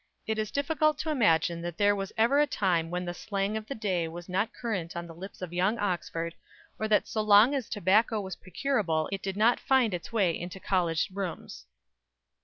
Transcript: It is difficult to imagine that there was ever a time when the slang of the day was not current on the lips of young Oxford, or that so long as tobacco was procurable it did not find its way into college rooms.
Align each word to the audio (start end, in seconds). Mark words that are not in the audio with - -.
It 0.25 0.39
is 0.39 0.49
difficult 0.49 0.97
to 0.97 1.11
imagine 1.11 1.61
that 1.61 1.77
there 1.77 1.95
was 1.95 2.11
ever 2.17 2.39
a 2.39 2.47
time 2.47 2.89
when 2.89 3.05
the 3.05 3.13
slang 3.13 3.55
of 3.55 3.67
the 3.67 3.75
day 3.75 4.07
was 4.07 4.27
not 4.27 4.51
current 4.51 4.95
on 4.97 5.05
the 5.05 5.13
lips 5.13 5.43
of 5.43 5.53
young 5.53 5.77
Oxford, 5.77 6.33
or 6.79 6.87
that 6.87 7.07
so 7.07 7.21
long 7.21 7.53
as 7.53 7.69
tobacco 7.69 8.19
was 8.19 8.35
procurable 8.35 9.07
it 9.11 9.21
did 9.21 9.37
not 9.37 9.59
find 9.59 9.93
its 9.93 10.11
way 10.11 10.31
into 10.31 10.59
college 10.59 11.09
rooms. 11.13 11.67